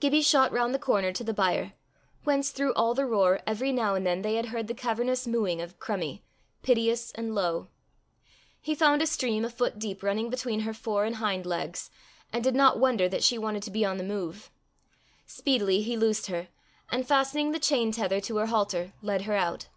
[0.00, 1.74] Gibbie shot round the corner to the byre,
[2.24, 5.60] whence through all the roar, every now and then they had heard the cavernous mooing
[5.60, 6.22] of Crummie,
[6.62, 7.68] piteous and low.
[8.62, 11.90] He found a stream a foot deep running between her fore and hind legs,
[12.32, 14.50] and did not wonder that she wanted to be on the move.
[15.26, 16.48] Speedily he loosed her,
[16.90, 19.68] and fastening the chain tether to her halter, led her out.